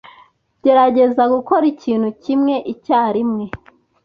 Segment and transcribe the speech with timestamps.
[0.63, 3.45] Gerageza gukora ikintu kimwe icyarimwe.